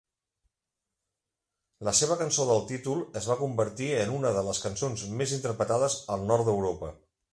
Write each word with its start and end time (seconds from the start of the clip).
La 1.89 1.93
seva 1.99 2.17
cançó 2.23 2.47
del 2.51 2.65
títol 2.71 3.03
es 3.21 3.27
va 3.33 3.37
convertir 3.43 3.91
en 4.07 4.15
una 4.21 4.33
de 4.39 4.45
les 4.49 4.63
cançons 4.65 5.05
més 5.21 5.35
interpretades 5.41 5.99
al 6.17 6.27
nord 6.33 6.49
d'Europa. 6.51 6.91